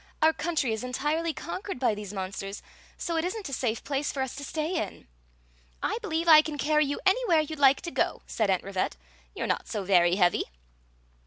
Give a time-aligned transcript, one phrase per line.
[0.19, 2.63] Our country is en tirely conquered by diese numsters;
[2.97, 5.07] so it is n't a safe place for us to stay in.""
[5.93, 8.97] I believe I can carry you anywhere you 'd like to go," said Aunt Rivette."
[9.35, 10.45] You 're not so very heavy."